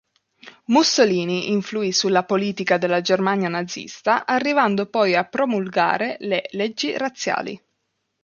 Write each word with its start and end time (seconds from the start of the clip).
Mussolini 0.69 1.51
influì 1.51 1.91
sulla 1.91 2.25
politica 2.25 2.79
della 2.79 3.01
Germania 3.01 3.49
nazista, 3.49 4.25
arrivando 4.25 4.87
poi 4.89 5.13
a 5.13 5.25
promulgare 5.25 6.17
le 6.21 6.47
"Leggi 6.53 6.97
razziali". 6.97 7.63